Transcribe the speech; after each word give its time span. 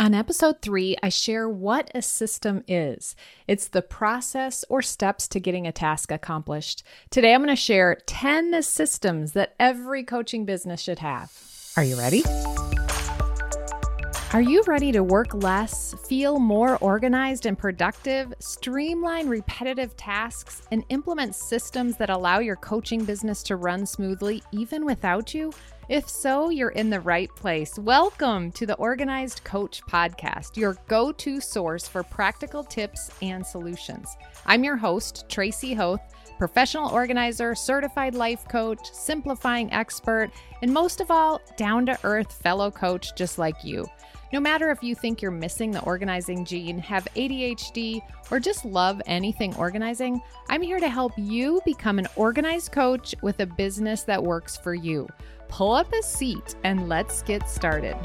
On 0.00 0.14
episode 0.14 0.62
three, 0.62 0.96
I 1.02 1.08
share 1.08 1.48
what 1.48 1.90
a 1.92 2.02
system 2.02 2.62
is. 2.68 3.16
It's 3.48 3.66
the 3.66 3.82
process 3.82 4.64
or 4.68 4.80
steps 4.80 5.26
to 5.26 5.40
getting 5.40 5.66
a 5.66 5.72
task 5.72 6.12
accomplished. 6.12 6.84
Today, 7.10 7.34
I'm 7.34 7.42
going 7.42 7.48
to 7.48 7.56
share 7.56 7.98
10 8.06 8.62
systems 8.62 9.32
that 9.32 9.56
every 9.58 10.04
coaching 10.04 10.44
business 10.44 10.80
should 10.80 11.00
have. 11.00 11.32
Are 11.76 11.82
you 11.82 11.98
ready? 11.98 12.22
Are 14.32 14.40
you 14.40 14.62
ready 14.68 14.92
to 14.92 15.02
work 15.02 15.34
less, 15.34 15.94
feel 16.06 16.38
more 16.38 16.76
organized 16.76 17.46
and 17.46 17.58
productive, 17.58 18.32
streamline 18.38 19.28
repetitive 19.28 19.96
tasks, 19.96 20.62
and 20.70 20.84
implement 20.90 21.34
systems 21.34 21.96
that 21.96 22.08
allow 22.08 22.38
your 22.38 22.56
coaching 22.56 23.04
business 23.04 23.42
to 23.44 23.56
run 23.56 23.84
smoothly 23.84 24.44
even 24.52 24.84
without 24.84 25.34
you? 25.34 25.52
If 25.88 26.06
so, 26.06 26.50
you're 26.50 26.68
in 26.68 26.90
the 26.90 27.00
right 27.00 27.34
place. 27.34 27.78
Welcome 27.78 28.52
to 28.52 28.66
the 28.66 28.74
Organized 28.74 29.42
Coach 29.44 29.80
Podcast, 29.86 30.54
your 30.54 30.76
go 30.86 31.12
to 31.12 31.40
source 31.40 31.88
for 31.88 32.02
practical 32.02 32.62
tips 32.62 33.10
and 33.22 33.44
solutions. 33.44 34.14
I'm 34.44 34.64
your 34.64 34.76
host, 34.76 35.24
Tracy 35.30 35.72
Hoth, 35.72 36.02
professional 36.36 36.90
organizer, 36.90 37.54
certified 37.54 38.14
life 38.14 38.46
coach, 38.50 38.92
simplifying 38.92 39.72
expert, 39.72 40.30
and 40.60 40.70
most 40.70 41.00
of 41.00 41.10
all, 41.10 41.40
down 41.56 41.86
to 41.86 41.98
earth 42.04 42.34
fellow 42.34 42.70
coach 42.70 43.16
just 43.16 43.38
like 43.38 43.64
you. 43.64 43.86
No 44.30 44.40
matter 44.40 44.70
if 44.70 44.82
you 44.82 44.94
think 44.94 45.22
you're 45.22 45.30
missing 45.30 45.70
the 45.70 45.82
organizing 45.84 46.44
gene, 46.44 46.78
have 46.80 47.08
ADHD, 47.16 48.02
or 48.30 48.38
just 48.38 48.66
love 48.66 49.00
anything 49.06 49.56
organizing, 49.56 50.20
I'm 50.50 50.60
here 50.60 50.80
to 50.80 50.88
help 50.90 51.12
you 51.16 51.62
become 51.64 51.98
an 51.98 52.08
organized 52.14 52.72
coach 52.72 53.14
with 53.22 53.40
a 53.40 53.46
business 53.46 54.02
that 54.02 54.22
works 54.22 54.54
for 54.54 54.74
you. 54.74 55.08
Pull 55.48 55.72
up 55.72 55.92
a 55.92 56.02
seat 56.02 56.54
and 56.64 56.88
let's 56.88 57.22
get 57.22 57.48
started. 57.48 57.96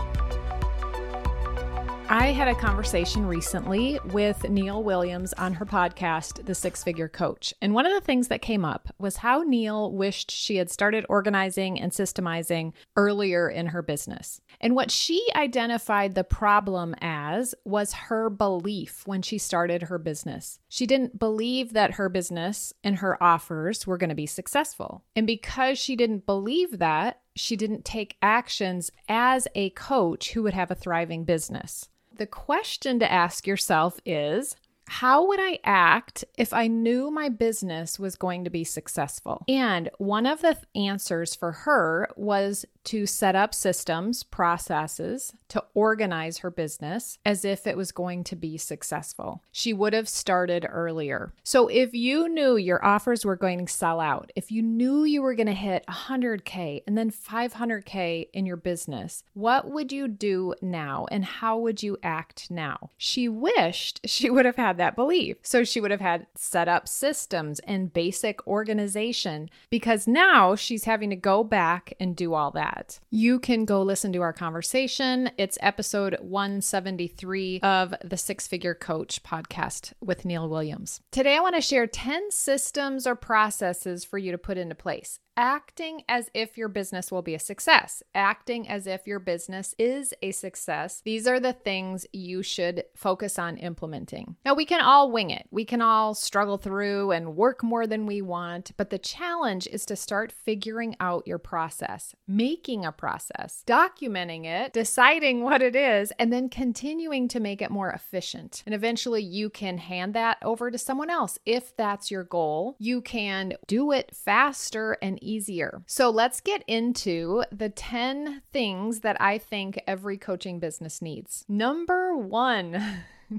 I 2.10 2.28
had 2.28 2.48
a 2.48 2.54
conversation 2.54 3.26
recently 3.26 3.98
with 4.12 4.48
Nell 4.48 4.84
Williams 4.84 5.34
on 5.34 5.54
her 5.54 5.66
podcast, 5.66 6.45
The 6.45 6.54
Six 6.54 6.84
Figure 6.84 7.08
Coach. 7.08 7.56
And 7.59 7.73
one 7.73 7.88
of 7.88 7.94
the 7.94 8.06
things 8.06 8.28
that 8.28 8.42
came 8.42 8.64
up 8.64 8.94
was 9.00 9.17
how 9.17 9.42
Nell 9.42 9.92
wished 9.92 10.30
she 10.30 10.58
had 10.58 10.70
started 10.70 11.08
organizing 11.09 11.80
and 11.80 11.92
systemizing 11.92 12.73
earlier 12.95 13.50
in 13.50 13.67
her 13.67 13.82
business. 13.82 14.42
And 14.62 14.76
what 14.76 14.92
she 14.92 15.26
identified 15.36 16.14
the 16.14 16.23
problem 16.23 16.94
as 17.02 17.56
was 17.66 17.94
her 17.94 18.30
belief 18.30 19.08
when 19.08 19.23
she 19.23 19.39
started 19.39 19.84
her 19.84 19.98
business. 19.98 20.60
She 20.70 20.86
didn't 20.86 21.17
believe 21.17 21.73
that 21.73 21.95
her 21.95 22.10
business 22.10 22.73
and 22.84 22.98
her 22.98 23.22
offers 23.23 23.88
were 23.88 23.98
going 23.98 24.10
to 24.10 24.16
be 24.16 24.28
successful. 24.28 25.04
And 25.16 25.26
because 25.26 25.80
she 25.80 25.95
didn't 25.95 26.28
believe 26.28 26.78
that, 26.78 27.22
she 27.36 27.56
didn't 27.56 27.86
take 27.86 28.17
actions 28.22 28.92
as 29.08 29.48
a 29.56 29.72
coach 29.72 30.31
who 30.31 30.44
would 30.44 30.53
have 30.53 30.72
a 30.72 30.76
thriving 30.76 31.23
business. 31.23 31.89
The 32.16 32.28
question 32.28 33.00
to 33.00 33.12
ask 33.12 33.48
yourself 33.48 34.00
is 34.06 34.56
how 34.94 35.25
would 35.25 35.39
I 35.39 35.58
act 35.63 36.23
if 36.38 36.53
I 36.53 36.67
knew 36.67 37.09
my 37.09 37.27
business 37.27 37.97
was 37.97 38.16
going 38.16 38.44
to 38.44 38.52
be 38.52 38.63
successful? 38.63 39.44
And 39.47 39.89
one 39.97 40.27
of 40.27 40.41
the 40.41 40.55
answers 40.75 41.33
for 41.33 41.52
her 41.52 42.08
was 42.16 42.63
to 42.83 43.08
set 43.08 43.36
up 43.36 43.55
systems, 43.55 44.21
processes 44.21 45.33
to 45.47 45.64
organize 45.73 46.39
her 46.39 46.52
business 46.52 47.17
as 47.25 47.45
if 47.45 47.66
it 47.66 47.77
was 47.77 47.91
going 47.91 48.23
to 48.25 48.36
be 48.36 48.58
successful. 48.58 49.41
She 49.52 49.73
would 49.73 49.94
have 49.94 50.09
started 50.09 50.67
earlier. 50.69 51.33
So 51.44 51.69
if 51.69 51.94
you 51.94 52.27
knew 52.27 52.55
your 52.58 52.83
offers 52.83 53.25
were 53.25 53.36
going 53.36 53.66
to 53.66 53.71
sell 53.71 53.99
out, 53.99 54.31
if 54.36 54.52
you 54.52 54.61
knew 54.61 55.05
you 55.05 55.21
were 55.21 55.36
going 55.36 55.47
to 55.47 55.53
hit 55.53 55.86
100K 55.88 56.83
and 56.86 56.97
then 56.97 57.09
500K 57.09 58.27
in 58.33 58.45
your 58.45 58.58
business, 58.58 59.23
what 59.33 59.71
would 59.71 59.91
you 59.91 60.08
do 60.08 60.53
now 60.61 61.08
and 61.09 61.25
how 61.25 61.58
would 61.58 61.81
you 61.81 61.97
act 62.03 62.52
now? 62.52 62.89
She 62.97 63.27
wished 63.30 64.02
she 64.05 64.30
would 64.30 64.45
have 64.45 64.58
had 64.58 64.77
that 64.77 64.83
belief. 64.89 65.38
So 65.44 65.64
she 65.64 65.80
would 65.80 65.92
have 65.92 66.02
had 66.02 66.28
set 66.36 66.67
up 66.67 66.88
systems 66.88 67.59
and 67.59 67.94
basic 67.94 68.45
organization 68.48 69.50
because 69.70 70.08
now 70.08 70.55
she's 70.55 70.83
having 70.83 71.10
to 71.11 71.16
go 71.16 71.44
back 71.44 71.94
and 71.99 72.16
do 72.16 72.33
all 72.33 72.52
that 72.52 72.64
that. 72.64 72.99
You 73.11 73.39
can 73.39 73.66
go 73.66 73.82
listen 73.82 74.14
to 74.14 74.21
our 74.21 74.33
conversation. 74.33 75.32
It's 75.38 75.58
episode 75.61 76.17
173 76.21 77.60
of 77.61 77.94
the 78.04 78.17
Six 78.17 78.48
Figure 78.48 78.73
Coach 78.73 79.21
podcast 79.23 79.94
with 80.02 80.26
Nell 80.26 80.49
Williams. 80.49 81.02
Today, 81.11 81.38
I 81.38 81.42
want 81.42 81.55
to 81.55 81.61
share 81.61 81.88
10 81.88 82.32
systems 82.32 83.05
or 83.05 83.15
processes 83.15 84.04
for 84.04 84.17
you 84.17 84.32
to 84.32 84.38
put 84.38 84.58
into 84.58 84.76
place 84.76 85.20
acting 85.36 86.04
as 86.08 86.30
if 86.33 86.58
your 86.58 86.67
business 86.67 87.11
will 87.11 87.21
be 87.21 87.36
a 87.36 87.39
success, 87.39 88.04
acting 88.14 88.67
as 88.67 88.88
if 88.88 89.08
your 89.08 89.20
business 89.20 89.73
is 89.80 90.14
a 90.21 90.32
success. 90.32 91.02
These 91.04 91.27
are 91.27 91.39
the 91.39 91.54
things 91.54 92.05
you 92.14 92.44
should 92.44 92.83
focus 92.95 93.39
on 93.39 93.58
implementing. 93.58 94.36
Now, 94.45 94.54
we 94.54 94.66
can 94.66 94.82
all 94.82 95.11
wing 95.11 95.30
it, 95.30 95.48
we 95.52 95.66
can 95.66 95.82
all 95.82 96.14
struggle 96.14 96.58
through 96.58 97.11
and 97.11 97.36
work 97.36 97.64
more 97.64 97.88
than 97.88 98.05
we 98.05 98.21
want, 98.21 98.71
but 98.77 98.89
the 98.89 98.98
challenge 98.98 99.67
is 99.67 99.86
to 99.88 99.95
start 99.95 100.32
figuring 100.32 100.95
out 100.99 101.27
your 101.27 101.39
process, 101.39 102.14
making 102.27 102.86
a 102.86 102.92
process, 102.92 103.64
documenting 103.65 104.45
it, 104.45 104.73
deciding 104.73 105.42
what 105.42 105.61
it 105.61 105.76
is, 105.76 106.11
and 106.20 106.32
then 106.32 106.50
continuing 106.50 107.27
to 107.27 107.39
make 107.39 107.61
it 107.61 107.71
more 107.71 107.89
efficient. 107.89 108.64
And 108.65 108.76
eventually, 108.76 109.23
you 109.23 109.50
can 109.50 109.77
hand 109.77 110.14
that 110.14 110.38
over 110.42 110.70
to 110.70 110.77
someone 110.77 111.10
else 111.10 111.39
if 111.45 111.76
that's 111.76 112.11
your 112.11 112.23
goal. 112.23 112.76
You 112.80 113.02
can 113.02 113.54
do 113.67 113.92
it 113.92 114.15
faster 114.15 114.98
and 115.02 115.20
easier. 115.30 115.82
So 115.88 116.10
let's 116.10 116.42
get 116.42 116.64
into 116.67 117.44
the 117.52 117.70
10 117.70 118.42
things 118.52 119.02
that 119.02 119.20
I 119.22 119.38
think 119.38 119.82
every 119.88 120.17
coaching 120.17 120.60
business 120.60 121.02
needs. 121.02 121.45
Number 121.48 122.16
one, 122.16 122.82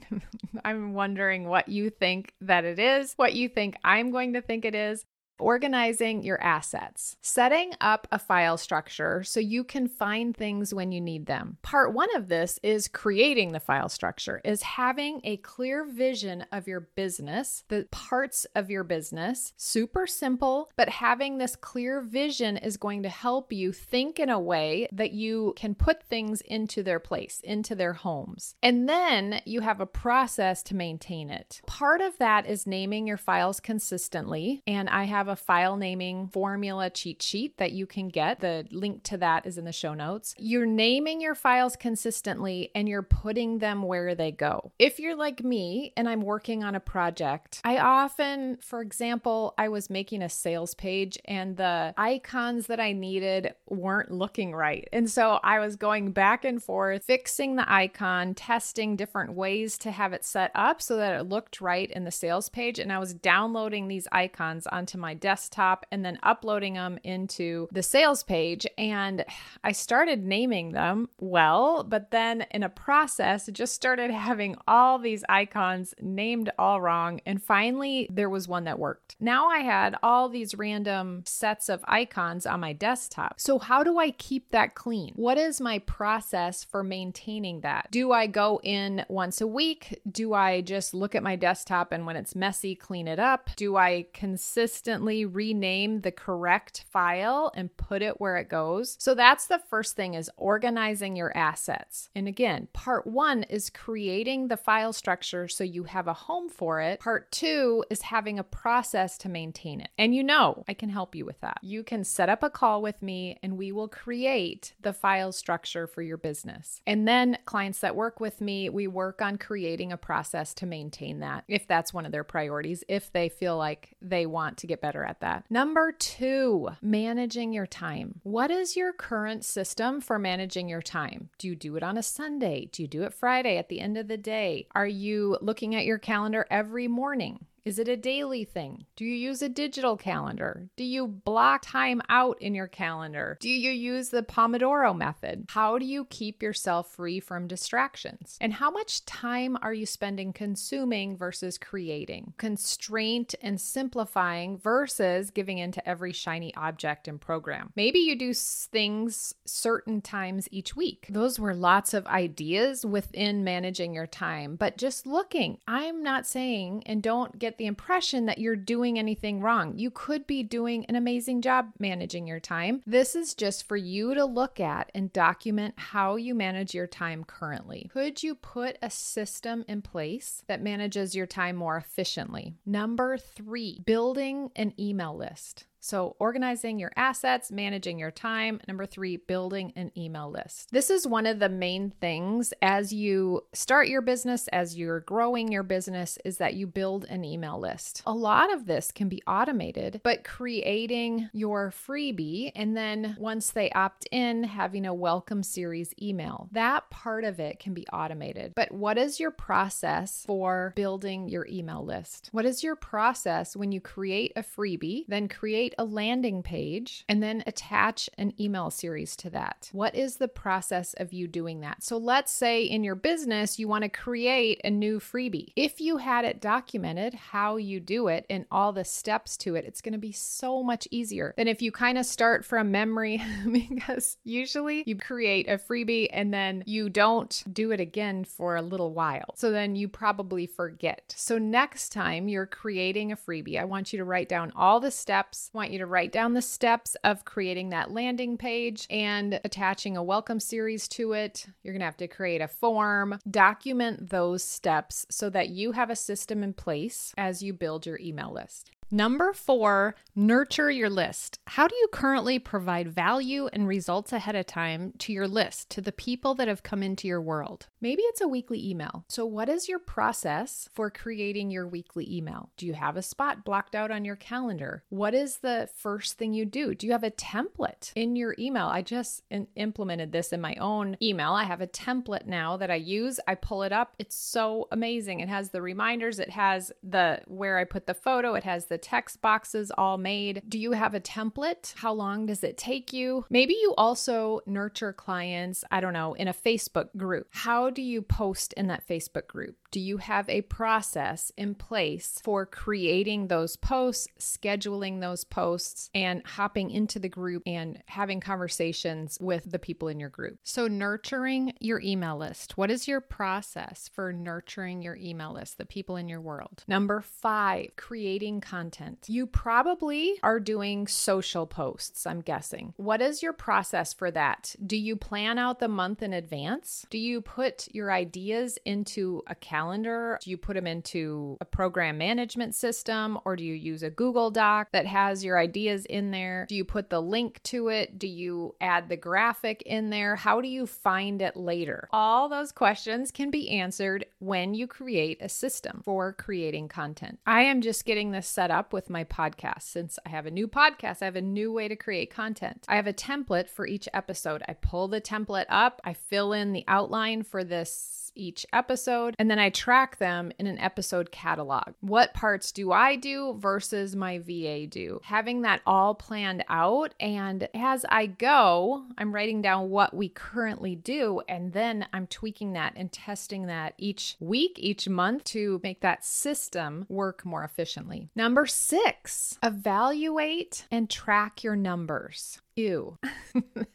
I'm 0.65 0.95
wondering 0.95 1.49
what 1.49 1.69
you 1.69 1.91
think 1.91 2.35
that 2.41 2.65
it 2.65 2.79
is, 2.79 3.15
what 3.17 3.35
you 3.35 3.49
think 3.49 3.77
I'm 3.85 4.11
going 4.11 4.35
to 4.35 4.41
think 4.41 4.65
it 4.65 4.75
is. 4.75 5.05
Organizing 5.39 6.23
your 6.23 6.41
assets, 6.41 7.17
setting 7.21 7.73
up 7.81 8.07
a 8.13 8.19
file 8.19 8.57
structure 8.57 9.23
so 9.25 9.41
you 9.41 9.65
can 9.65 9.89
find 9.89 10.37
things 10.37 10.73
when 10.73 10.93
you 10.93 11.01
need 11.01 11.27
them. 11.27 11.59
Part 11.63 11.93
one 11.93 12.15
of 12.15 12.29
this 12.29 12.59
is 12.63 12.89
creating 12.89 13.53
the 13.53 13.61
file 13.61 13.89
structure, 13.89 14.41
is 14.45 14.63
having 14.63 15.21
a 15.25 15.39
clear 15.39 15.85
vision 15.85 16.47
of 16.53 16.69
your 16.69 16.81
business, 16.81 17.65
the 17.69 17.87
parts 17.91 18.47
of 18.55 18.71
your 18.71 18.85
business. 18.85 19.53
Super 19.57 20.07
simple, 20.07 20.71
but 20.77 20.89
having 20.89 21.39
this 21.39 21.57
clear 21.57 22.01
vision 22.01 22.57
is 22.57 22.77
going 22.77 23.03
to 23.03 23.09
help 23.09 23.53
you 23.53 23.73
think 23.73 24.21
in 24.21 24.31
a 24.31 24.39
way 24.41 24.87
that 24.93 25.13
you 25.13 25.53
can 25.57 25.75
put 25.75 26.03
things 26.05 26.41
into 26.43 26.83
their 26.83 27.01
place, 27.01 27.41
into 27.43 27.75
their 27.75 27.93
homes. 27.93 28.55
And 28.63 28.89
then 28.89 29.41
you 29.45 29.61
have 29.61 29.81
a 29.81 29.87
process 29.87 30.63
to 30.65 30.77
maintain 30.77 31.31
it. 31.31 31.61
Part 31.67 32.01
of 32.01 32.19
that 32.19 32.47
is 32.47 32.67
naming 32.67 33.07
your 33.07 33.17
files 33.17 33.61
consistently. 33.61 34.63
And 34.67 34.89
I 34.89 35.05
have 35.05 35.24
have 35.25 35.33
a 35.39 35.41
file 35.41 35.77
naming 35.77 36.29
formula 36.29 36.91
cheat 36.91 37.23
sheet 37.23 37.57
that 37.57 37.73
you 37.73 37.87
can 37.87 38.09
get. 38.09 38.41
The 38.41 38.67
link 38.71 39.03
to 39.05 39.17
that 39.19 39.47
is 39.47 39.57
in 39.57 39.65
the 39.65 39.73
show 39.73 39.95
notes. 39.95 40.35
You're 40.39 40.67
naming 40.67 41.21
your 41.21 41.35
files 41.35 41.77
consistently 41.77 42.71
and 42.75 42.89
you're 42.89 43.03
putting 43.03 43.59
them 43.59 43.83
where 43.83 44.15
they 44.15 44.31
go. 44.31 44.73
If 44.79 44.99
you're 44.99 45.17
like 45.17 45.43
me 45.43 45.93
and 45.97 46.09
I'm 46.09 46.21
working 46.21 46.63
on 46.63 46.75
a 46.75 46.81
project, 46.81 47.61
I 47.65 47.79
often, 47.79 48.59
for 48.61 48.83
example, 48.83 49.55
I 49.57 49.69
was 49.69 49.89
making 49.89 50.23
a 50.23 50.29
sales 50.29 50.75
page 50.75 51.19
and 51.25 51.57
the 51.57 51.95
icons 51.97 52.67
that 52.67 52.81
I 52.81 52.93
needed 52.93 53.55
weren't 53.69 54.11
looking 54.11 54.55
right. 54.55 54.87
And 54.93 55.11
so 55.11 55.41
I 55.43 55.59
was 55.59 55.77
going 55.77 56.13
back 56.13 56.45
and 56.45 56.63
forth, 56.63 57.05
fixing 57.05 57.57
the 57.57 57.73
icon, 57.73 58.35
testing 58.35 58.97
different 58.97 59.33
ways 59.33 59.79
to 59.79 59.91
have 59.91 60.13
it 60.13 60.25
set 60.25 60.51
up 60.55 60.83
so 60.83 60.97
that 60.97 61.19
it 61.19 61.25
looked 61.25 61.63
right 61.63 61.91
in 61.91 62.05
the 62.05 62.11
sales 62.11 62.51
page. 62.51 62.79
And 62.79 62.93
I 62.93 62.99
was 62.99 63.15
downloading 63.15 63.89
these 63.89 64.07
icons 64.13 64.67
onto 64.67 64.99
my 64.99 65.14
desktop 65.15 65.87
and 65.91 66.05
then 66.05 66.19
uploading 66.23 66.75
them 66.75 66.99
into 67.05 67.69
the 67.73 67.83
sales 67.83 68.23
page. 68.23 68.67
And 68.79 69.25
I 69.63 69.73
started 69.73 70.25
naming 70.25 70.73
them 70.73 71.09
well, 71.19 71.85
but 71.85 72.11
then 72.11 72.47
in 72.51 72.63
a 72.63 72.69
process, 72.69 73.49
just 73.53 73.75
started 73.75 74.11
having 74.25 74.57
all 74.67 74.99
these 74.99 75.25
icons 75.29 75.95
named 76.01 76.51
all 76.59 76.81
wrong. 76.81 77.21
And 77.27 77.43
finally, 77.43 78.09
there 78.11 78.31
was 78.31 78.49
one 78.49 78.65
that 78.65 78.79
worked. 78.79 79.17
Now 79.21 79.49
I 79.49 79.59
had 79.59 79.97
all 80.03 80.29
these 80.29 80.55
random 80.55 81.23
sets 81.27 81.69
of 81.69 81.85
icons 81.85 82.47
on 82.47 82.61
my 82.61 82.73
desktop. 82.73 83.41
So, 83.41 83.59
how 83.59 83.83
do 83.83 83.99
I 83.99 84.11
keep 84.11 84.51
that 84.51 84.75
clean? 84.75 85.13
What 85.17 85.39
is 85.39 85.61
my 85.61 85.79
process 85.81 86.65
for 86.65 86.83
maintaining 86.83 87.61
that? 87.61 87.89
Do 87.91 88.13
I 88.13 88.27
go 88.27 88.61
in 88.63 89.05
once 89.09 89.41
a 89.41 89.47
week? 89.47 90.01
Do 90.11 90.35
I 90.35 90.61
just 90.61 90.95
look 90.95 91.15
at 91.15 91.23
my 91.23 91.37
desktop 91.37 91.93
and 91.93 92.07
when 92.07 92.17
it's 92.17 92.35
messy, 92.35 92.75
clean 92.75 93.09
it 93.09 93.19
up? 93.19 93.51
Do 93.57 93.77
I 93.77 94.07
consistently 94.13 95.04
rename 95.07 96.01
the 96.01 96.13
correct 96.13 96.85
file 96.91 97.53
and 97.55 97.77
put 97.77 98.03
it 98.03 98.21
where 98.21 98.37
it 98.37 98.49
goes. 98.49 98.97
So 98.99 99.15
that's 99.15 99.47
the 99.47 99.61
first 99.71 99.97
thing 99.97 100.15
is 100.15 100.31
organizing 100.37 101.17
your 101.17 101.37
assets. 101.37 102.09
And 102.15 102.29
again, 102.29 102.69
part 102.73 103.07
1 103.07 103.45
is 103.45 103.71
creating 103.71 104.49
the 104.49 104.57
file 104.57 104.93
structure 104.93 105.49
so 105.49 105.65
you 105.65 105.85
have 105.85 106.09
a 106.09 106.15
home 106.15 106.49
for 106.49 106.81
it. 106.81 107.01
Part 107.01 107.31
2 107.33 107.85
is 107.91 108.03
having 108.03 108.39
a 108.39 108.45
process 108.45 109.19
to 109.19 109.29
maintain 109.29 109.81
it. 109.81 109.91
And 109.99 110.15
you 110.15 110.23
know, 110.23 110.65
I 110.69 110.75
can 110.75 110.89
help 110.89 111.15
you 111.15 111.25
with 111.25 111.41
that. 111.41 111.59
You 111.63 111.83
can 111.83 112.05
set 112.05 112.29
up 112.29 112.43
a 112.43 112.51
call 112.51 112.83
with 112.83 113.03
me 113.03 113.39
and 113.43 113.59
we 113.59 113.73
will 113.73 113.89
create 113.89 114.75
the 114.81 114.93
file 114.93 115.33
structure 115.33 115.87
for 115.87 116.03
your 116.03 116.17
business. 116.17 116.81
And 116.87 117.07
then 117.07 117.39
clients 117.45 117.81
that 117.81 117.97
work 117.97 118.21
with 118.21 118.41
me, 118.41 118.69
we 118.69 118.87
work 118.87 119.21
on 119.21 119.39
creating 119.39 119.93
a 119.93 119.97
process 119.97 120.55
to 120.55 120.67
maintain 120.67 121.21
that 121.21 121.45
if 121.49 121.67
that's 121.67 121.93
one 121.93 122.07
of 122.07 122.13
their 122.13 122.25
priorities, 122.25 122.85
if 122.89 123.13
they 123.13 123.29
feel 123.29 123.57
like 123.57 123.97
they 124.01 124.27
want 124.27 124.59
to 124.59 124.67
get 124.67 124.81
better 124.81 124.94
at 125.03 125.21
that. 125.21 125.47
Number 125.49 125.91
two, 125.91 126.69
managing 126.83 127.55
your 127.55 127.67
time. 127.67 128.21
What 128.23 128.51
is 128.51 128.77
your 128.77 128.93
current 128.93 129.47
system 129.47 130.03
for 130.03 130.19
managing 130.19 130.69
your 130.69 130.83
time? 130.83 131.31
Do 131.39 131.49
you 131.49 131.57
do 131.57 131.77
it 131.77 131.83
on 131.83 131.97
a 131.97 132.03
Sunday? 132.03 132.69
Do 132.71 132.83
you 132.83 132.89
do 132.89 133.03
it 133.05 133.15
Friday 133.15 133.57
at 133.57 133.71
the 133.71 133.81
end 133.81 133.97
of 133.97 134.09
the 134.09 134.19
day? 134.19 134.69
Are 134.75 134.87
you 134.87 135.39
looking 135.41 135.75
at 135.75 135.87
your 135.87 135.99
calendar 135.99 136.47
every 136.51 136.87
morning? 136.87 137.47
Is 137.65 137.79
it 137.79 137.89
a 137.89 137.97
daily 137.97 138.45
thing? 138.45 138.85
Do 138.95 139.07
you 139.07 139.15
use 139.15 139.41
a 139.41 139.49
digital 139.49 139.97
calendar? 139.97 140.69
Do 140.77 140.85
you 140.85 141.07
block 141.07 141.63
time 141.65 142.03
out 142.11 142.37
in 142.43 142.55
your 142.55 142.69
calendar? 142.69 143.39
Do 143.41 143.49
you 143.49 143.71
use 143.71 144.11
the 144.11 144.23
Pomodoro 144.23 144.95
method? 144.95 145.47
How 145.49 145.79
do 145.79 145.87
you 145.87 146.05
keep 146.05 146.43
yourself 146.43 146.91
free 146.93 147.21
from 147.21 147.47
distractions? 147.47 148.37
And 148.39 148.53
how 148.53 148.71
much 148.71 149.07
time 149.07 149.57
are 149.63 149.73
you 149.73 149.87
spending 149.87 150.35
consuming 150.35 151.17
versus 151.17 151.57
creating? 151.57 152.35
Constraint 152.37 153.35
and 153.41 153.59
simplifying 153.59 154.59
versus 154.59 155.31
giving 155.31 155.57
in 155.57 155.73
to 155.73 155.89
every 155.89 156.13
shiny 156.13 156.55
object 156.57 157.09
and 157.09 157.19
program. 157.19 157.73
Maybe 157.77 158.01
you 158.01 158.15
do 158.15 158.35
things 158.35 159.33
certain 159.47 160.03
times 160.03 160.49
each 160.51 160.77
week. 160.77 161.07
Those 161.09 161.41
were 161.41 161.55
lots 161.55 161.95
of 161.95 162.07
ideas 162.09 162.85
within 162.85 163.43
managing 163.43 163.95
your 163.95 164.07
time, 164.07 164.57
but 164.57 164.77
just 164.77 165.07
looking. 165.07 165.57
I'm 165.67 166.03
not 166.03 166.27
saying, 166.27 166.83
and 166.85 167.03
don't 167.03 167.39
get 167.39 167.54
get 167.55 167.59
the 167.59 167.67
impression 167.67 168.27
that 168.27 168.39
you're 168.39 168.57
doing 168.57 168.99
anything 168.99 169.41
wrong. 169.41 169.79
You 169.79 169.91
could 169.91 170.27
be 170.27 170.43
doing 170.43 170.85
an 170.87 170.97
amazing 170.97 171.41
job 171.41 171.71
managing 171.79 172.27
your 172.27 172.41
time. 172.41 172.83
This 172.85 173.15
is 173.15 173.35
just 173.35 173.69
for 173.69 173.77
you 173.77 174.15
to 174.15 174.25
look 174.25 174.59
at 174.59 174.91
and 174.93 175.13
document 175.13 175.75
how 175.77 176.17
you 176.17 176.35
manage 176.35 176.75
your 176.75 176.89
time 176.89 177.23
currently. 177.23 177.89
Could 177.93 178.25
you 178.25 178.35
put 178.35 178.77
a 178.83 178.91
system 178.91 179.65
in 179.69 179.83
place 179.83 180.43
that 180.49 180.63
manages 180.63 181.15
your 181.15 181.27
time 181.27 181.55
more 181.55 181.77
efficiently? 181.77 182.55
Number 182.67 183.17
three, 183.17 183.81
building 183.85 184.51
an 184.57 184.73
email 184.79 185.17
list. 185.17 185.67
So, 185.85 186.17
organizing 186.19 186.79
your 186.79 186.93
assets, 186.97 187.53
managing 187.53 187.99
your 187.99 188.11
time. 188.11 188.59
Number 188.67 188.87
three, 188.87 189.19
building 189.19 189.71
an 189.77 189.93
email 189.99 190.31
list. 190.31 190.71
This 190.73 190.89
is 190.89 191.07
one 191.07 191.27
of 191.27 191.41
the 191.41 191.51
main 191.51 191.93
things 192.01 192.55
as 192.63 192.91
you 192.91 193.43
start 193.53 193.89
your 193.89 194.01
business, 194.01 194.49
as 194.49 194.79
you're 194.79 195.01
growing 195.01 195.53
your 195.53 195.63
business, 195.63 196.19
is 196.25 196.39
that 196.39 196.55
you 196.55 196.67
build 196.67 197.05
an 197.11 197.23
email 197.23 197.61
list. 197.61 198.03
A 198.07 198.15
lot 198.15 198.51
of 198.51 198.65
this 198.65 198.93
can 198.93 199.11
be 199.11 199.23
automated, 199.27 200.01
but 200.03 200.25
creating 200.25 201.29
your 201.35 201.71
freebie 201.71 202.51
and 202.55 202.75
then 202.75 203.15
once 203.19 203.51
they 203.51 203.71
opt 203.73 204.09
in, 204.11 204.43
having 204.43 204.87
a 204.87 204.95
welcome 204.95 205.43
series 205.43 205.93
email, 206.01 206.49
that 206.53 206.89
part 206.89 207.25
of 207.25 207.39
it 207.39 207.59
can 207.59 207.75
be 207.75 207.87
automated. 207.89 208.55
But 208.55 208.73
what 208.73 208.97
is 208.97 209.21
your 209.21 209.33
process 209.33 210.25
for 210.27 210.73
building 210.77 211.29
your 211.29 211.47
email 211.47 211.85
list? 211.85 212.31
What 212.33 212.47
is 212.47 212.65
your 212.65 212.75
process 212.75 213.55
when 213.55 213.71
you 213.71 213.83
create 213.83 214.33
a 214.35 214.43
freebie, 214.43 215.05
then 215.09 215.29
create 215.29 215.74
a 215.79 215.85
landing 215.85 216.43
page 216.43 217.05
and 217.09 217.23
then 217.23 217.43
attach 217.47 218.11
an 218.19 218.33
email 218.41 218.71
series 218.71 219.17
to 219.17 219.31
that. 219.31 219.71
What 219.73 219.95
is 219.95 220.17
the 220.17 220.29
process 220.29 220.95
of 220.95 221.13
you 221.13 221.27
doing 221.27 221.61
that? 221.61 221.83
So 221.83 221.97
let's 221.97 222.33
say 222.33 222.63
in 222.65 222.85
your 222.85 222.95
business, 222.95 223.59
you 223.59 223.69
want 223.69 223.83
to 223.83 223.89
create 223.89 224.61
a 224.65 224.71
new 224.71 225.01
freebie. 225.01 225.53
If 225.57 225.81
you 225.81 225.99
had 225.99 226.25
it 226.25 226.41
documented 226.41 227.15
how 227.15 227.57
you 227.57 227.81
do 227.81 228.09
it 228.09 228.27
and 228.31 228.47
all 228.51 228.73
the 228.73 228.85
steps 228.85 229.37
to 229.39 229.55
it, 229.55 229.65
it's 229.65 229.81
going 229.81 229.93
to 229.93 229.99
be 229.99 230.13
so 230.13 230.63
much 230.63 230.89
easier 230.91 231.35
than 231.37 231.49
if 231.49 231.63
you 231.63 231.73
kind 231.73 231.99
of 231.99 232.07
start 232.07 232.45
from 232.45 232.71
memory 232.71 233.23
because 233.53 234.17
usually 234.25 234.85
you 234.87 234.97
create 234.97 235.49
a 235.49 235.59
freebie 235.59 236.09
and 236.13 236.33
then 236.33 236.63
you 236.67 236.89
don't 236.89 237.43
do 237.53 237.71
it 237.71 237.81
again 237.81 238.25
for 238.25 238.57
a 238.57 238.63
little 238.63 238.93
while. 238.93 239.35
So 239.37 239.51
then 239.51 239.77
you 239.77 239.89
probably 239.89 240.47
forget. 240.47 241.15
So 241.17 241.39
next 241.39 241.91
time 241.91 242.29
you're 242.29 242.47
creating 242.47 243.13
a 243.13 243.17
freebie, 243.17 243.61
I 243.61 243.65
want 243.65 243.93
you 243.93 243.99
to 243.99 244.05
write 244.05 244.29
down 244.29 244.53
all 244.57 244.81
the 244.81 244.91
steps 244.91 245.51
want 245.65 245.73
you 245.73 245.79
to 245.79 245.87
write 245.87 246.13
down 246.13 246.35
the 246.35 246.43
steps 246.43 246.95
of 247.05 247.25
creating 247.25 247.71
that 247.71 247.91
landing 247.91 248.37
page 248.37 248.87
and 248.91 249.41
attaching 249.45 249.97
a 249.97 250.03
welcome 250.03 250.39
series 250.39 250.87
to 250.87 251.15
it. 251.15 251.47
You're 251.63 251.73
going 251.73 251.81
to 251.81 251.87
have 251.87 251.97
to 251.97 252.07
create 252.07 252.43
a 252.43 252.49
form, 252.49 253.19
document 253.31 254.11
those 254.11 254.45
steps 254.45 255.07
so 255.09 255.31
that 255.31 255.49
you 255.49 255.73
have 255.73 255.89
a 255.89 255.97
system 255.97 256.43
in 256.43 256.53
place 256.53 257.15
as 257.17 257.43
you 257.43 257.55
build 257.55 257.87
your 257.87 257.99
email 257.99 258.31
list. 258.31 258.73
Number 258.91 259.33
four, 259.33 259.95
nurture 260.15 260.71
your 260.71 260.91
list. 260.91 261.39
How 261.47 261.67
do 261.67 261.75
you 261.75 261.89
currently 261.89 262.39
provide 262.39 262.93
value 262.93 263.49
and 263.53 263.67
results 263.67 264.13
ahead 264.13 264.37
of 264.37 264.47
time 264.47 264.93
to 264.99 265.13
your 265.13 265.27
list, 265.27 265.71
to 265.71 265.81
the 265.81 265.93
people 265.93 266.35
that 266.35 266.49
have 266.49 266.63
come 266.63 266.83
into 266.83 267.09
your 267.09 267.21
world? 267.21 267.67
Maybe 267.81 268.03
it's 268.03 268.21
a 268.21 268.29
weekly 268.29 268.69
email. 268.69 269.05
So, 269.09 269.27
what 269.27 269.49
is 269.49 269.69
your 269.69 269.79
process 269.79 270.69
for 270.75 270.91
creating 270.91 271.51
your 271.51 271.67
weekly 271.67 272.07
email? 272.15 272.51
Do 272.57 272.67
you 272.67 272.75
have 272.75 272.97
a 272.97 273.03
spot 273.03 273.45
blocked 273.45 273.75
out 273.75 273.91
on 273.91 274.05
your 274.05 274.17
calendar? 274.17 274.85
What 274.89 275.15
is 275.15 275.39
the 275.39 275.69
first 275.75 276.17
thing 276.17 276.33
you 276.33 276.45
do? 276.45 276.75
Do 276.75 276.87
you 276.87 276.93
have 276.93 277.05
a 277.05 277.11
template 277.11 277.93
in 277.95 278.17
your 278.17 278.35
email? 278.39 278.67
I 278.67 278.83
just 278.83 279.23
in- 279.31 279.49
implemented 279.57 280.13
this 280.13 280.33
in 280.33 280.41
my 280.41 280.55
own 280.57 280.97
email. 281.03 281.33
I 281.33 281.45
have 281.45 281.61
a 281.61 281.67
template 281.67 282.27
now 282.27 282.57
that 282.59 282.71
I 282.71 282.77
use. 282.77 283.19
I 283.27 283.35
pull 283.35 283.63
it 283.63 283.73
up. 283.73 283.95
It's 283.99 284.17
so 284.17 284.69
amazing. 284.71 285.21
It 285.21 285.29
has 285.29 285.51
the 285.51 285.63
reminders, 285.63 286.19
it 286.19 286.31
has 286.31 286.73
the 286.83 287.21
where 287.27 287.59
I 287.59 287.65
put 287.65 287.87
the 287.87 287.95
photo, 287.95 288.35
it 288.35 288.45
has 288.45 288.67
the 288.67 288.79
text 288.85 289.23
boxes 289.23 289.73
all 289.77 289.97
made? 289.97 290.43
Do 290.47 290.59
you 290.59 290.73
have 290.73 290.95
a 290.95 291.01
template? 291.01 291.75
How 291.77 291.93
long 291.93 292.27
does 292.27 292.45
it 292.45 292.59
take 292.59 292.93
you? 292.93 293.25
Maybe 293.31 293.55
you 293.55 293.75
also 293.79 294.41
nurture 294.47 294.93
clients, 294.93 295.65
I 295.71 295.81
don't 295.81 295.95
know, 295.95 296.13
in 296.13 296.29
a 296.29 296.35
Facebook 296.35 296.95
group. 296.97 297.27
How 297.31 297.71
do 297.71 297.81
you 297.81 298.03
post 298.03 298.53
in 298.53 298.67
that 298.69 298.87
Facebook 298.87 299.27
group? 299.27 299.57
Do 299.71 299.81
you 299.81 299.97
have 299.97 300.29
a 300.29 300.43
process 300.43 301.33
in 301.37 301.57
place 301.57 302.21
for 302.23 302.47
creating 302.47 303.27
those 303.27 303.57
posts, 303.57 304.07
scheduling 304.21 305.01
those 305.01 305.25
posts, 305.25 305.91
and 305.95 306.25
hopping 306.25 306.71
into 306.71 307.01
the 307.01 307.09
group 307.09 307.43
and 307.45 307.83
having 307.87 308.21
conversations 308.21 309.19
with 309.21 309.51
the 309.51 309.59
people 309.59 309.89
in 309.89 309.99
your 309.99 310.11
group? 310.11 310.39
So, 310.45 310.69
nurturing 310.69 311.55
your 311.59 311.81
email 311.81 312.17
list. 312.17 312.57
What 312.57 312.71
is 312.71 312.87
your 312.87 313.01
process 313.01 313.91
for 313.93 314.13
nurturing 314.13 314.83
your 314.83 314.95
email 314.95 315.33
list, 315.33 315.59
the 315.59 315.65
people 315.65 315.97
in 315.97 316.09
your 316.09 316.21
world? 316.21 316.63
Number 316.69 317.01
five, 317.01 317.71
creating 317.77 318.43
content. 318.43 318.64
You 319.09 319.27
probably 319.27 320.15
are 320.23 320.41
doing 320.41 320.87
social 320.87 321.47
posts, 321.47 322.07
I'm 322.07 322.21
guessing. 322.21 322.75
What 322.77 323.01
is 323.01 323.23
your 323.23 323.33
process 323.33 323.93
for 323.93 324.11
that? 324.11 324.55
Do 324.65 324.77
you 324.77 324.97
plan 324.97 325.39
out 325.39 325.59
the 325.59 325.69
month 325.69 326.03
in 326.03 326.13
advance? 326.13 326.87
Do 326.91 326.99
you 326.99 327.21
put 327.21 327.69
your 327.73 327.91
ideas 327.91 328.59
into 328.65 329.23
a 329.27 329.35
calendar? 329.35 329.75
calendar? 329.75 330.19
Do 330.23 330.31
you 330.31 330.37
put 330.37 330.55
them 330.55 330.67
into 330.67 331.37
a 331.41 331.45
program 331.45 331.99
management 331.99 332.55
system 332.55 333.19
or 333.25 333.37
do 333.37 333.45
you 333.45 333.55
use 333.55 333.83
a 333.83 333.91
Google 333.91 334.31
Doc 334.31 334.69
that 334.73 334.87
has 334.87 335.25
your 335.25 335.39
ideas 335.39 335.87
in 335.87 336.11
there? 336.11 336.47
Do 336.49 336.55
you 336.55 336.65
put 336.65 336.91
the 336.91 337.01
link 337.01 337.43
to 337.45 337.69
it? 337.69 337.99
Do 337.99 338.07
you 338.07 338.55
add 338.61 338.89
the 338.89 338.97
graphic 338.97 339.63
in 339.63 339.91
there? 339.91 340.17
How 340.17 340.41
do 340.41 340.49
you 340.49 340.67
find 340.67 341.23
it 341.23 341.37
later? 341.37 341.89
All 341.93 342.29
those 342.29 342.53
questions 342.53 343.11
can 343.11 343.31
be 343.31 343.51
answered 343.51 344.07
when 344.19 344.55
you 344.55 344.67
create 344.67 345.19
a 345.21 345.29
system 345.29 345.83
for 345.85 346.13
creating 346.13 346.69
content. 346.69 347.19
I 347.27 347.43
am 347.43 347.61
just 347.61 347.85
getting 347.85 348.11
this 348.11 348.29
set 348.29 348.51
up 348.51 348.54
with 348.73 348.91
my 348.91 349.05
podcast. 349.05 349.63
Since 349.63 349.99
I 350.07 350.11
have 350.11 350.27
a 350.27 350.31
new 350.31 350.47
podcast, 350.47 351.03
I 351.03 351.07
have 351.07 351.17
a 351.17 351.23
new 351.23 351.53
way 351.53 351.69
to 351.69 351.77
create 351.77 352.11
content. 352.11 352.65
I 352.69 352.77
have 352.77 352.87
a 352.87 352.93
template 352.93 353.49
for 353.49 353.67
each 353.67 353.89
episode. 353.93 354.43
I 354.49 354.55
pull 354.55 354.89
the 354.89 355.01
template 355.01 355.47
up, 355.49 355.81
I 355.85 355.95
fill 355.95 356.33
in 356.33 356.53
the 356.53 356.65
outline 356.69 357.23
for 357.23 357.45
this 357.45 358.04
each 358.15 358.47
episode, 358.53 359.15
and 359.19 359.31
then 359.31 359.39
I 359.39 359.51
track 359.51 359.99
them 359.99 360.33
in 360.39 360.47
an 360.47 360.59
episode 360.59 361.11
catalog. 361.11 361.75
What 361.81 362.15
parts 362.15 362.53
do 362.53 362.73
I 362.73 362.97
do 362.97 363.37
versus 363.39 363.97
my 363.97 364.19
VA 364.19 364.67
do? 364.67 365.01
Having 365.05 365.43
that 365.43 365.63
all 365.67 365.95
planned 365.95 366.45
out, 366.49 366.95
and 367.01 367.49
as 367.55 367.85
I 367.89 368.07
go, 368.07 368.85
I'm 368.99 369.15
writing 369.15 369.43
down 369.43 369.71
what 369.71 369.95
we 369.95 370.09
currently 370.09 370.75
do, 370.75 371.23
and 371.29 371.53
then 371.53 371.87
I'm 371.93 372.07
tweaking 372.07 372.53
that 372.55 372.75
and 372.77 372.93
testing 372.93 373.47
that 373.47 373.75
each 373.79 374.17
week, 374.21 374.59
each 374.59 374.89
month 374.89 375.25
to 375.25 375.61
make 375.63 375.81
that 375.81 376.05
system 376.05 376.87
work 376.89 377.25
more 377.25 377.45
efficiently. 377.45 378.09
Number 378.15 378.47
six, 378.47 379.39
evaluate 379.43 380.67
and 380.71 380.89
track 380.89 381.43
your 381.43 381.57
numbers. 381.57 382.41
Ew. 382.57 382.99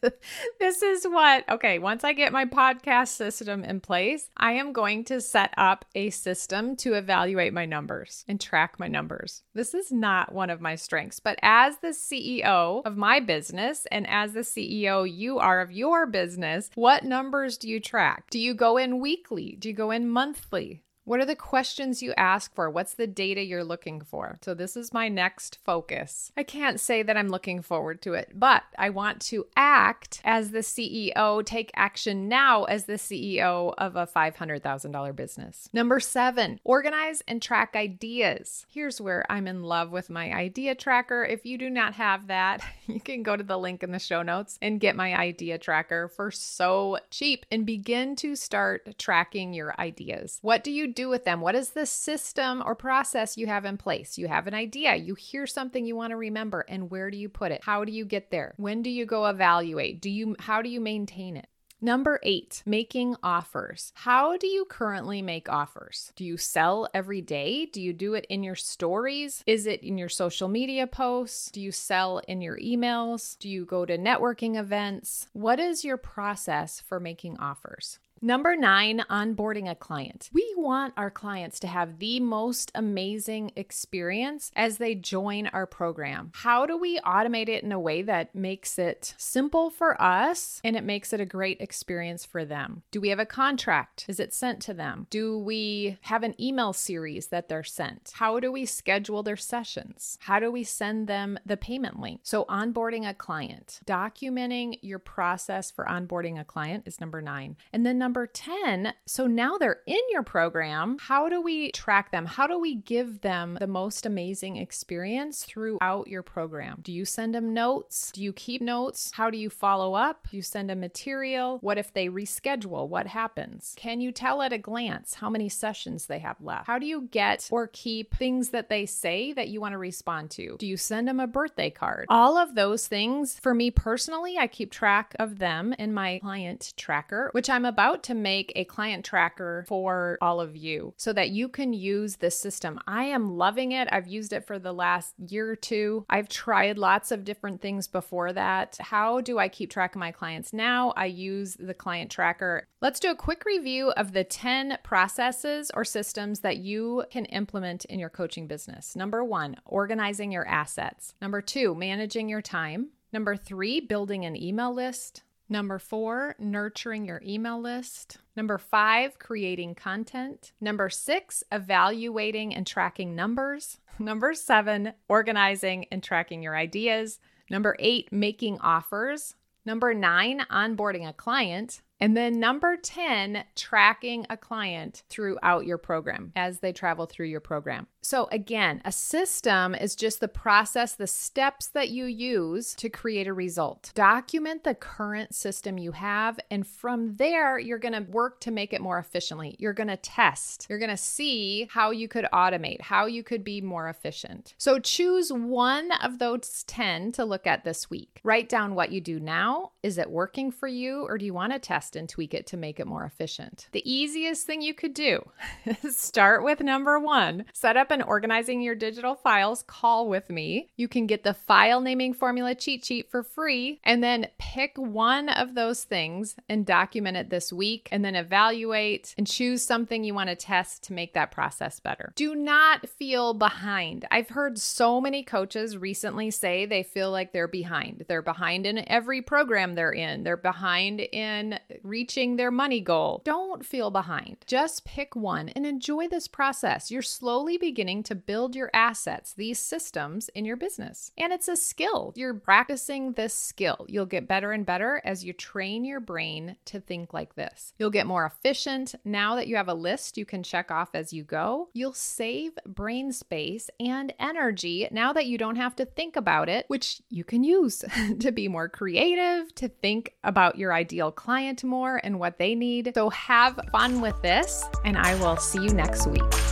this 0.58 0.82
is 0.82 1.04
what, 1.04 1.46
okay, 1.50 1.78
once 1.78 2.02
I 2.02 2.14
get 2.14 2.32
my 2.32 2.46
podcast 2.46 3.08
system 3.08 3.62
in 3.62 3.80
place, 3.80 4.30
I 4.38 4.52
am 4.52 4.72
going 4.72 5.04
to 5.04 5.20
set 5.20 5.52
up 5.58 5.84
a 5.94 6.08
system 6.08 6.76
to 6.76 6.94
evaluate 6.94 7.52
my 7.52 7.66
numbers 7.66 8.24
and 8.26 8.40
track 8.40 8.78
my 8.78 8.88
numbers. 8.88 9.42
This 9.54 9.74
is 9.74 9.92
not 9.92 10.32
one 10.32 10.48
of 10.48 10.62
my 10.62 10.76
strengths, 10.76 11.20
but 11.20 11.38
as 11.42 11.76
the 11.78 11.88
CEO 11.88 12.80
of 12.86 12.96
my 12.96 13.20
business 13.20 13.86
and 13.92 14.06
as 14.08 14.32
the 14.32 14.40
CEO 14.40 15.06
you 15.10 15.38
are 15.38 15.60
of 15.60 15.70
your 15.70 16.06
business, 16.06 16.70
what 16.74 17.04
numbers 17.04 17.58
do 17.58 17.68
you 17.68 17.80
track? 17.80 18.30
Do 18.30 18.38
you 18.38 18.54
go 18.54 18.78
in 18.78 18.98
weekly? 18.98 19.56
Do 19.58 19.68
you 19.68 19.74
go 19.74 19.90
in 19.90 20.08
monthly? 20.08 20.84
What 21.04 21.20
are 21.20 21.24
the 21.24 21.34
questions 21.34 22.02
you 22.02 22.12
ask 22.16 22.54
for? 22.54 22.68
What's 22.68 22.94
the 22.94 23.06
data 23.06 23.42
you're 23.42 23.64
looking 23.64 24.00
for? 24.00 24.38
So, 24.42 24.54
this 24.54 24.76
is 24.76 24.92
my 24.92 25.08
next 25.08 25.58
focus. 25.64 26.30
I 26.36 26.42
can't 26.42 26.78
say 26.78 27.02
that 27.02 27.16
I'm 27.16 27.28
looking 27.28 27.62
forward 27.62 28.02
to 28.02 28.14
it, 28.14 28.32
but 28.34 28.62
I 28.78 28.90
want 28.90 29.20
to 29.22 29.46
act 29.56 30.20
as 30.24 30.50
the 30.50 30.58
CEO, 30.58 31.44
take 31.44 31.70
action 31.74 32.28
now 32.28 32.64
as 32.64 32.84
the 32.84 32.94
CEO 32.94 33.74
of 33.78 33.96
a 33.96 34.06
$500,000 34.06 35.16
business. 35.16 35.68
Number 35.72 36.00
seven, 36.00 36.60
organize 36.64 37.22
and 37.26 37.40
track 37.40 37.74
ideas. 37.74 38.66
Here's 38.68 39.00
where 39.00 39.24
I'm 39.30 39.48
in 39.48 39.62
love 39.62 39.90
with 39.90 40.10
my 40.10 40.32
idea 40.32 40.74
tracker. 40.74 41.24
If 41.24 41.46
you 41.46 41.56
do 41.56 41.70
not 41.70 41.94
have 41.94 42.26
that, 42.26 42.62
you 42.86 43.00
can 43.00 43.22
go 43.22 43.36
to 43.36 43.42
the 43.42 43.58
link 43.58 43.82
in 43.82 43.90
the 43.90 43.98
show 43.98 44.22
notes 44.22 44.58
and 44.60 44.80
get 44.80 44.96
my 44.96 45.16
idea 45.16 45.58
tracker 45.58 46.08
for 46.08 46.30
so 46.30 46.98
cheap 47.10 47.46
and 47.50 47.64
begin 47.64 48.16
to 48.16 48.36
start 48.36 48.98
tracking 48.98 49.54
your 49.54 49.74
ideas. 49.80 50.38
What 50.42 50.62
do 50.62 50.70
you 50.70 50.89
do? 50.90 51.10
with 51.10 51.24
them? 51.24 51.40
What 51.40 51.54
is 51.54 51.70
the 51.70 51.84
system 51.84 52.62
or 52.64 52.74
process 52.74 53.36
you 53.36 53.46
have 53.48 53.66
in 53.66 53.76
place? 53.76 54.16
You 54.16 54.28
have 54.28 54.46
an 54.46 54.54
idea, 54.54 54.94
you 54.96 55.14
hear 55.14 55.46
something 55.46 55.84
you 55.84 55.96
want 55.96 56.12
to 56.12 56.16
remember, 56.16 56.64
and 56.68 56.90
where 56.90 57.10
do 57.10 57.18
you 57.18 57.28
put 57.28 57.52
it? 57.52 57.62
How 57.64 57.84
do 57.84 57.92
you 57.92 58.04
get 58.04 58.30
there? 58.30 58.54
When 58.56 58.82
do 58.82 58.88
you 58.88 59.04
go 59.04 59.26
evaluate? 59.26 60.00
Do 60.00 60.08
you 60.08 60.36
how 60.38 60.62
do 60.62 60.70
you 60.70 60.80
maintain 60.80 61.36
it? 61.36 61.48
Number 61.82 62.20
eight, 62.22 62.62
making 62.66 63.16
offers. 63.22 63.90
How 63.94 64.36
do 64.36 64.46
you 64.46 64.66
currently 64.66 65.22
make 65.22 65.48
offers? 65.48 66.12
Do 66.14 66.26
you 66.26 66.36
sell 66.36 66.86
every 66.92 67.22
day? 67.22 67.64
Do 67.64 67.80
you 67.80 67.94
do 67.94 68.12
it 68.12 68.26
in 68.28 68.42
your 68.42 68.54
stories? 68.54 69.42
Is 69.46 69.66
it 69.66 69.82
in 69.82 69.96
your 69.96 70.10
social 70.10 70.46
media 70.46 70.86
posts? 70.86 71.50
Do 71.50 71.58
you 71.58 71.72
sell 71.72 72.18
in 72.28 72.42
your 72.42 72.58
emails? 72.58 73.38
Do 73.38 73.48
you 73.48 73.64
go 73.64 73.86
to 73.86 73.96
networking 73.96 74.58
events? 74.58 75.28
What 75.32 75.58
is 75.58 75.82
your 75.82 75.96
process 75.96 76.80
for 76.80 77.00
making 77.00 77.38
offers? 77.38 77.98
Number 78.22 78.54
nine, 78.54 79.02
onboarding 79.08 79.70
a 79.70 79.74
client. 79.74 80.28
We 80.30 80.52
want 80.54 80.92
our 80.94 81.10
clients 81.10 81.58
to 81.60 81.66
have 81.66 82.00
the 82.00 82.20
most 82.20 82.70
amazing 82.74 83.52
experience 83.56 84.52
as 84.54 84.76
they 84.76 84.94
join 84.94 85.46
our 85.46 85.64
program. 85.64 86.30
How 86.34 86.66
do 86.66 86.76
we 86.76 87.00
automate 87.00 87.48
it 87.48 87.64
in 87.64 87.72
a 87.72 87.80
way 87.80 88.02
that 88.02 88.34
makes 88.34 88.78
it 88.78 89.14
simple 89.16 89.70
for 89.70 90.00
us 90.00 90.60
and 90.62 90.76
it 90.76 90.84
makes 90.84 91.14
it 91.14 91.20
a 91.20 91.24
great 91.24 91.62
experience 91.62 92.26
for 92.26 92.44
them? 92.44 92.82
Do 92.90 93.00
we 93.00 93.08
have 93.08 93.18
a 93.18 93.24
contract? 93.24 94.04
Is 94.06 94.20
it 94.20 94.34
sent 94.34 94.60
to 94.62 94.74
them? 94.74 95.06
Do 95.08 95.38
we 95.38 95.96
have 96.02 96.22
an 96.22 96.38
email 96.38 96.74
series 96.74 97.28
that 97.28 97.48
they're 97.48 97.64
sent? 97.64 98.12
How 98.16 98.38
do 98.38 98.52
we 98.52 98.66
schedule 98.66 99.22
their 99.22 99.38
sessions? 99.38 100.18
How 100.20 100.38
do 100.38 100.52
we 100.52 100.62
send 100.62 101.08
them 101.08 101.38
the 101.46 101.56
payment 101.56 101.98
link? 101.98 102.20
So, 102.24 102.44
onboarding 102.50 103.08
a 103.08 103.14
client, 103.14 103.80
documenting 103.86 104.78
your 104.82 104.98
process 104.98 105.70
for 105.70 105.86
onboarding 105.86 106.38
a 106.38 106.44
client 106.44 106.82
is 106.86 107.00
number 107.00 107.22
nine. 107.22 107.56
And 107.72 107.86
then 107.86 107.96
number 107.96 108.09
number 108.10 108.26
10, 108.26 108.92
so 109.06 109.28
now 109.28 109.56
they're 109.56 109.82
in 109.86 110.00
your 110.10 110.24
program. 110.24 110.96
How 110.98 111.28
do 111.28 111.40
we 111.40 111.70
track 111.70 112.10
them? 112.10 112.26
How 112.26 112.48
do 112.48 112.58
we 112.58 112.74
give 112.74 113.20
them 113.20 113.56
the 113.60 113.68
most 113.68 114.04
amazing 114.04 114.56
experience 114.56 115.44
throughout 115.44 116.08
your 116.08 116.24
program? 116.24 116.80
Do 116.82 116.92
you 116.92 117.04
send 117.04 117.36
them 117.36 117.54
notes? 117.54 118.10
Do 118.12 118.20
you 118.20 118.32
keep 118.32 118.62
notes? 118.62 119.12
How 119.14 119.30
do 119.30 119.38
you 119.38 119.48
follow 119.48 119.94
up? 119.94 120.26
Do 120.28 120.36
you 120.36 120.42
send 120.42 120.70
them 120.70 120.80
material? 120.80 121.58
What 121.60 121.78
if 121.78 121.92
they 121.92 122.08
reschedule? 122.08 122.88
What 122.88 123.06
happens? 123.06 123.74
Can 123.76 124.00
you 124.00 124.10
tell 124.10 124.42
at 124.42 124.52
a 124.52 124.58
glance 124.58 125.14
how 125.14 125.30
many 125.30 125.48
sessions 125.48 126.06
they 126.06 126.18
have 126.18 126.40
left? 126.40 126.66
How 126.66 126.80
do 126.80 126.86
you 126.86 127.02
get 127.12 127.48
or 127.52 127.68
keep 127.68 128.16
things 128.16 128.48
that 128.48 128.68
they 128.68 128.86
say 128.86 129.32
that 129.34 129.50
you 129.50 129.60
want 129.60 129.74
to 129.74 129.78
respond 129.78 130.32
to? 130.32 130.56
Do 130.58 130.66
you 130.66 130.76
send 130.76 131.06
them 131.06 131.20
a 131.20 131.28
birthday 131.28 131.70
card? 131.70 132.06
All 132.08 132.36
of 132.36 132.56
those 132.56 132.88
things, 132.88 133.38
for 133.38 133.54
me 133.54 133.70
personally, 133.70 134.36
I 134.36 134.48
keep 134.48 134.72
track 134.72 135.14
of 135.20 135.38
them 135.38 135.72
in 135.78 135.94
my 135.94 136.18
client 136.18 136.72
tracker, 136.76 137.30
which 137.30 137.48
I'm 137.48 137.64
about 137.64 137.99
to 138.04 138.14
make 138.14 138.52
a 138.54 138.64
client 138.64 139.04
tracker 139.04 139.64
for 139.68 140.18
all 140.20 140.40
of 140.40 140.56
you 140.56 140.94
so 140.96 141.12
that 141.12 141.30
you 141.30 141.48
can 141.48 141.72
use 141.72 142.16
this 142.16 142.38
system. 142.38 142.78
I 142.86 143.04
am 143.04 143.36
loving 143.36 143.72
it. 143.72 143.88
I've 143.90 144.06
used 144.06 144.32
it 144.32 144.46
for 144.46 144.58
the 144.58 144.72
last 144.72 145.14
year 145.18 145.50
or 145.50 145.56
two. 145.56 146.04
I've 146.08 146.28
tried 146.28 146.78
lots 146.78 147.10
of 147.10 147.24
different 147.24 147.60
things 147.60 147.88
before 147.88 148.32
that. 148.32 148.76
How 148.80 149.20
do 149.20 149.38
I 149.38 149.48
keep 149.48 149.70
track 149.70 149.94
of 149.94 150.00
my 150.00 150.12
clients 150.12 150.52
now? 150.52 150.92
I 150.96 151.06
use 151.06 151.56
the 151.58 151.74
client 151.74 152.10
tracker. 152.10 152.66
Let's 152.80 153.00
do 153.00 153.10
a 153.10 153.16
quick 153.16 153.44
review 153.44 153.90
of 153.90 154.12
the 154.12 154.24
10 154.24 154.78
processes 154.82 155.70
or 155.74 155.84
systems 155.84 156.40
that 156.40 156.58
you 156.58 157.04
can 157.10 157.26
implement 157.26 157.84
in 157.86 157.98
your 157.98 158.08
coaching 158.08 158.46
business. 158.46 158.96
Number 158.96 159.22
one, 159.24 159.56
organizing 159.64 160.32
your 160.32 160.46
assets. 160.46 161.14
Number 161.20 161.40
two, 161.40 161.74
managing 161.74 162.28
your 162.28 162.42
time. 162.42 162.88
Number 163.12 163.36
three, 163.36 163.80
building 163.80 164.24
an 164.24 164.40
email 164.40 164.72
list. 164.72 165.22
Number 165.52 165.80
four, 165.80 166.36
nurturing 166.38 167.04
your 167.04 167.20
email 167.26 167.60
list. 167.60 168.18
Number 168.36 168.56
five, 168.56 169.18
creating 169.18 169.74
content. 169.74 170.52
Number 170.60 170.88
six, 170.88 171.42
evaluating 171.50 172.54
and 172.54 172.64
tracking 172.64 173.16
numbers. 173.16 173.78
Number 173.98 174.32
seven, 174.32 174.92
organizing 175.08 175.86
and 175.90 176.04
tracking 176.04 176.40
your 176.40 176.56
ideas. 176.56 177.18
Number 177.50 177.74
eight, 177.80 178.12
making 178.12 178.60
offers. 178.60 179.34
Number 179.66 179.92
nine, 179.92 180.46
onboarding 180.52 181.08
a 181.08 181.12
client. 181.12 181.82
And 182.00 182.16
then 182.16 182.40
number 182.40 182.76
10, 182.76 183.44
tracking 183.54 184.26
a 184.30 184.36
client 184.36 185.02
throughout 185.10 185.66
your 185.66 185.78
program 185.78 186.32
as 186.34 186.60
they 186.60 186.72
travel 186.72 187.06
through 187.06 187.26
your 187.26 187.40
program. 187.40 187.86
So, 188.02 188.28
again, 188.32 188.80
a 188.84 188.92
system 188.92 189.74
is 189.74 189.94
just 189.94 190.20
the 190.20 190.28
process, 190.28 190.94
the 190.94 191.06
steps 191.06 191.66
that 191.68 191.90
you 191.90 192.06
use 192.06 192.74
to 192.76 192.88
create 192.88 193.26
a 193.26 193.34
result. 193.34 193.92
Document 193.94 194.64
the 194.64 194.74
current 194.74 195.34
system 195.34 195.76
you 195.76 195.92
have, 195.92 196.40
and 196.50 196.66
from 196.66 197.16
there, 197.16 197.58
you're 197.58 197.78
going 197.78 197.92
to 197.92 198.10
work 198.10 198.40
to 198.40 198.50
make 198.50 198.72
it 198.72 198.80
more 198.80 198.98
efficiently. 198.98 199.54
You're 199.58 199.74
going 199.74 199.88
to 199.88 199.98
test, 199.98 200.66
you're 200.70 200.78
going 200.78 200.90
to 200.90 200.96
see 200.96 201.68
how 201.70 201.90
you 201.90 202.08
could 202.08 202.26
automate, 202.32 202.80
how 202.80 203.04
you 203.04 203.22
could 203.22 203.44
be 203.44 203.60
more 203.60 203.88
efficient. 203.88 204.54
So, 204.56 204.78
choose 204.78 205.30
one 205.30 205.92
of 206.02 206.18
those 206.18 206.64
10 206.64 207.12
to 207.12 207.24
look 207.26 207.46
at 207.46 207.64
this 207.64 207.90
week. 207.90 208.20
Write 208.24 208.48
down 208.48 208.74
what 208.74 208.92
you 208.92 209.02
do 209.02 209.20
now. 209.20 209.72
Is 209.82 209.98
it 209.98 210.10
working 210.10 210.50
for 210.50 210.68
you, 210.68 211.02
or 211.06 211.18
do 211.18 211.26
you 211.26 211.34
want 211.34 211.52
to 211.52 211.58
and 211.96 212.08
tweak 212.08 212.34
it 212.34 212.46
to 212.48 212.56
make 212.56 212.80
it 212.80 212.86
more 212.86 213.04
efficient? 213.04 213.68
The 213.72 213.90
easiest 213.90 214.46
thing 214.46 214.62
you 214.62 214.74
could 214.74 214.94
do 214.94 215.28
is 215.64 215.96
start 216.10 216.44
with 216.44 216.60
number 216.60 216.98
one 216.98 217.44
set 217.52 217.76
up 217.76 217.90
an 217.90 218.02
organizing 218.02 218.60
your 218.60 218.74
digital 218.74 219.14
files 219.14 219.62
call 219.66 220.08
with 220.08 220.30
me. 220.30 220.70
You 220.76 220.88
can 220.88 221.06
get 221.06 221.24
the 221.24 221.34
file 221.34 221.80
naming 221.80 222.14
formula 222.14 222.54
cheat 222.54 222.84
sheet 222.84 223.10
for 223.10 223.22
free 223.22 223.80
and 223.84 224.02
then 224.02 224.28
pick 224.38 224.76
one 224.76 225.28
of 225.28 225.54
those 225.54 225.84
things 225.84 226.36
and 226.48 226.66
document 226.66 227.16
it 227.16 227.30
this 227.30 227.52
week 227.52 227.88
and 227.92 228.04
then 228.04 228.16
evaluate 228.16 229.14
and 229.18 229.26
choose 229.26 229.62
something 229.62 230.04
you 230.04 230.14
want 230.14 230.30
to 230.30 230.36
test 230.36 230.84
to 230.84 230.92
make 230.92 231.14
that 231.14 231.30
process 231.30 231.80
better. 231.80 232.12
Do 232.16 232.34
not 232.34 232.88
feel 232.88 233.34
behind. 233.34 234.06
I've 234.10 234.30
heard 234.30 234.58
so 234.58 235.00
many 235.00 235.22
coaches 235.22 235.76
recently 235.76 236.30
say 236.30 236.66
they 236.66 236.82
feel 236.82 237.10
like 237.10 237.32
they're 237.32 237.48
behind. 237.48 238.04
They're 238.08 238.22
behind 238.22 238.66
in 238.66 238.88
every 238.88 239.22
program 239.22 239.74
they're 239.74 239.92
in, 239.92 240.24
they're 240.24 240.36
behind 240.36 241.00
in 241.00 241.58
reaching 241.82 242.36
their 242.36 242.50
money 242.50 242.80
goal. 242.80 243.22
Don't 243.24 243.64
feel 243.64 243.90
behind. 243.90 244.38
Just 244.46 244.84
pick 244.84 245.14
one 245.16 245.48
and 245.50 245.66
enjoy 245.66 246.08
this 246.08 246.28
process. 246.28 246.90
You're 246.90 247.02
slowly 247.02 247.56
beginning 247.58 248.02
to 248.04 248.14
build 248.14 248.54
your 248.54 248.70
assets, 248.72 249.34
these 249.34 249.58
systems 249.58 250.28
in 250.30 250.44
your 250.44 250.56
business. 250.56 251.12
And 251.18 251.32
it's 251.32 251.48
a 251.48 251.56
skill. 251.56 252.12
You're 252.16 252.34
practicing 252.34 253.12
this 253.12 253.34
skill. 253.34 253.86
You'll 253.88 254.06
get 254.06 254.28
better 254.28 254.52
and 254.52 254.66
better 254.66 255.00
as 255.04 255.24
you 255.24 255.32
train 255.32 255.84
your 255.84 256.00
brain 256.00 256.56
to 256.66 256.80
think 256.80 257.12
like 257.12 257.34
this. 257.34 257.72
You'll 257.78 257.90
get 257.90 258.06
more 258.06 258.26
efficient 258.26 258.94
now 259.04 259.34
that 259.36 259.48
you 259.48 259.56
have 259.56 259.68
a 259.68 259.74
list 259.74 260.18
you 260.18 260.24
can 260.24 260.42
check 260.42 260.70
off 260.70 260.90
as 260.94 261.12
you 261.12 261.24
go. 261.24 261.68
You'll 261.72 261.92
save 261.92 262.52
brain 262.66 263.12
space 263.12 263.70
and 263.78 264.12
energy 264.18 264.88
now 264.90 265.12
that 265.12 265.26
you 265.26 265.38
don't 265.38 265.56
have 265.56 265.76
to 265.76 265.84
think 265.84 266.16
about 266.16 266.48
it, 266.48 266.64
which 266.68 267.02
you 267.08 267.24
can 267.24 267.44
use 267.44 267.84
to 268.20 268.32
be 268.32 268.48
more 268.48 268.68
creative, 268.68 269.54
to 269.56 269.68
think 269.68 270.14
about 270.24 270.58
your 270.58 270.72
ideal 270.72 271.10
client 271.12 271.64
more 271.70 272.00
and 272.04 272.18
what 272.18 272.36
they 272.36 272.54
need. 272.54 272.92
So 272.94 273.08
have 273.10 273.58
fun 273.72 274.00
with 274.00 274.20
this, 274.20 274.64
and 274.84 274.98
I 274.98 275.14
will 275.14 275.36
see 275.36 275.62
you 275.62 275.70
next 275.70 276.06
week. 276.08 276.49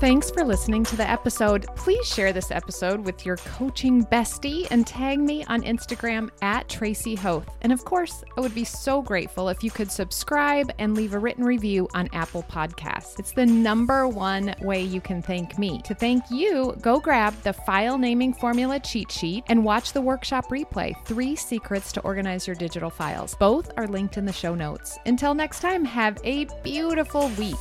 Thanks 0.00 0.30
for 0.30 0.44
listening 0.44 0.84
to 0.84 0.96
the 0.96 1.08
episode. 1.08 1.66
Please 1.76 2.06
share 2.06 2.34
this 2.34 2.50
episode 2.50 3.00
with 3.00 3.24
your 3.24 3.38
coaching 3.38 4.04
bestie 4.04 4.66
and 4.70 4.86
tag 4.86 5.18
me 5.18 5.44
on 5.44 5.62
Instagram 5.62 6.28
at 6.42 6.68
Tracy 6.68 7.14
Hoth. 7.14 7.48
And 7.62 7.72
of 7.72 7.86
course, 7.86 8.22
I 8.36 8.42
would 8.42 8.54
be 8.54 8.64
so 8.64 9.00
grateful 9.00 9.48
if 9.48 9.64
you 9.64 9.70
could 9.70 9.90
subscribe 9.90 10.70
and 10.78 10.94
leave 10.94 11.14
a 11.14 11.18
written 11.18 11.42
review 11.42 11.88
on 11.94 12.10
Apple 12.12 12.42
Podcasts. 12.42 13.18
It's 13.18 13.32
the 13.32 13.46
number 13.46 14.06
one 14.06 14.54
way 14.60 14.82
you 14.82 15.00
can 15.00 15.22
thank 15.22 15.58
me. 15.58 15.80
To 15.82 15.94
thank 15.94 16.24
you, 16.30 16.76
go 16.82 17.00
grab 17.00 17.40
the 17.42 17.54
file 17.54 17.96
naming 17.96 18.34
formula 18.34 18.80
cheat 18.80 19.10
sheet 19.10 19.44
and 19.46 19.64
watch 19.64 19.94
the 19.94 20.02
workshop 20.02 20.50
replay 20.50 20.94
Three 21.06 21.34
Secrets 21.34 21.92
to 21.92 22.02
Organize 22.02 22.46
Your 22.46 22.56
Digital 22.56 22.90
Files. 22.90 23.36
Both 23.36 23.70
are 23.78 23.86
linked 23.86 24.18
in 24.18 24.26
the 24.26 24.32
show 24.32 24.54
notes. 24.54 24.98
Until 25.06 25.32
next 25.32 25.60
time, 25.60 25.82
have 25.84 26.18
a 26.24 26.46
beautiful 26.62 27.28
week. 27.38 27.54